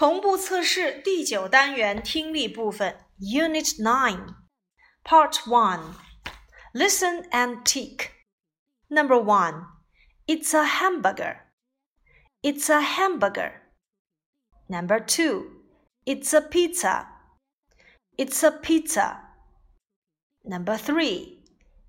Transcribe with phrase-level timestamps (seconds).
[0.00, 4.34] 同步测试第九单元听力部分，Unit Nine,
[5.02, 5.94] Part One.
[6.74, 8.10] Listen and tick.
[8.88, 9.66] Number one,
[10.26, 11.38] it's a hamburger.
[12.42, 13.62] It's a hamburger.
[14.68, 15.64] Number two,
[16.04, 17.06] it's a pizza.
[18.18, 19.22] It's a pizza.
[20.44, 21.42] Number three,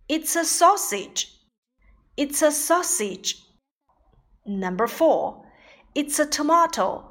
[0.08, 1.28] it's a sausage.
[2.16, 3.44] It's a sausage.
[4.46, 5.46] Number four,
[5.94, 7.11] it's a tomato.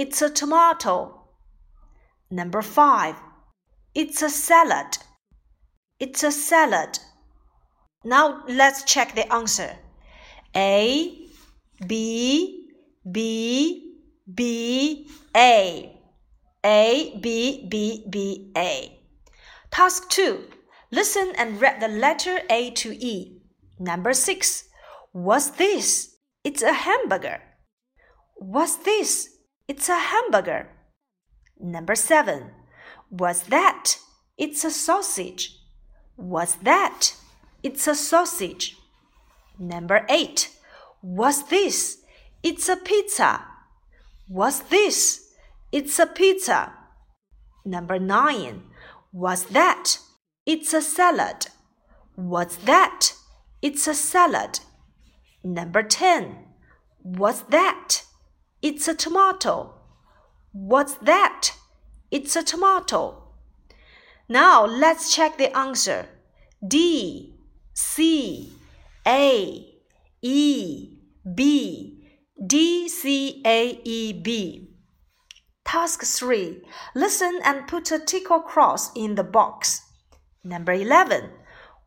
[0.00, 1.26] It's a tomato.
[2.30, 3.16] Number five.
[3.94, 4.96] It's a salad.
[5.98, 6.98] It's a salad.
[8.02, 9.76] Now let's check the answer.
[10.56, 11.28] A,
[11.86, 12.70] B,
[13.12, 13.98] B,
[14.34, 16.00] B, A.
[16.64, 19.02] A, B, B, B, A.
[19.70, 20.44] Task 2.
[20.90, 23.42] Listen and read the letter A to E.
[23.78, 24.64] Number 6.
[25.12, 26.16] What's this?
[26.42, 27.42] It's a hamburger.
[28.36, 29.36] What's this?
[29.70, 30.66] It's a hamburger.
[31.60, 32.50] Number seven.
[33.08, 33.98] What's that?
[34.36, 35.60] It's a sausage.
[36.16, 37.14] What's that?
[37.62, 38.76] It's a sausage.
[39.60, 40.50] Number eight.
[41.02, 41.98] What's this?
[42.42, 43.44] It's a pizza.
[44.26, 45.30] What's this?
[45.70, 46.72] It's a pizza.
[47.64, 48.64] Number nine.
[49.12, 49.98] What's that?
[50.46, 51.46] It's a salad.
[52.16, 53.12] What's that?
[53.62, 54.58] It's a salad.
[55.44, 56.38] Number ten.
[57.02, 58.02] What's that?
[58.62, 59.74] It's a tomato.
[60.52, 61.52] What's that?
[62.10, 63.22] It's a tomato.
[64.28, 66.06] Now let's check the answer.
[66.66, 67.34] D,
[67.72, 68.52] C,
[69.06, 69.66] A,
[70.22, 70.98] E,
[71.34, 71.96] B.
[72.46, 74.68] D, C, A, E, B.
[75.64, 76.62] Task 3.
[76.94, 79.82] Listen and put a tick or cross in the box.
[80.44, 81.30] Number 11.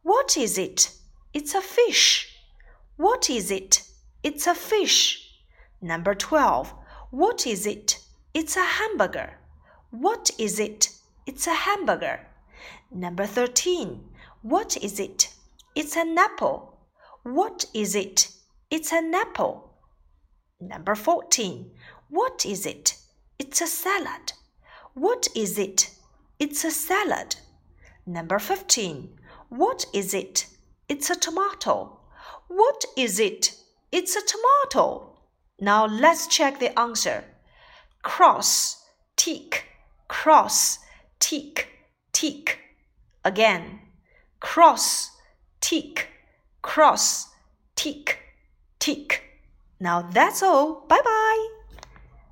[0.03, 0.91] What is it?
[1.33, 2.35] It's a fish.
[2.97, 3.83] What is it?
[4.23, 5.22] It's a fish.
[5.83, 6.73] Number 12.
[7.11, 7.99] What is it?
[8.33, 9.33] It's a hamburger.
[9.91, 10.89] What is it?
[11.25, 12.21] It's a hamburger.
[12.89, 13.99] Number 13.
[14.43, 15.33] What is it?
[15.75, 16.79] It's an apple.
[17.23, 18.29] What is it?
[18.71, 19.73] It's an apple.
[20.61, 21.69] Number 14.
[22.07, 22.95] What is it?
[23.37, 24.31] It's a salad.
[24.93, 25.89] What is it?
[26.39, 27.35] It's a salad.
[28.05, 29.19] Number 15.
[29.49, 30.45] What is it?
[30.87, 31.99] It's a tomato.
[32.47, 33.53] What is it?
[33.91, 35.12] It's a tomato.
[35.63, 37.23] Now let's check the answer.
[38.01, 38.83] Cross,
[39.15, 39.69] tick,
[40.09, 40.79] cross,
[41.21, 41.69] tick,
[42.11, 42.59] tick.
[43.23, 43.79] Again.
[44.41, 45.11] Cross,
[45.61, 46.09] tick,
[46.61, 47.29] cross,
[47.77, 48.19] tick,
[48.77, 49.23] tick.
[49.79, 50.85] Now that's all.
[50.89, 51.62] Bye bye.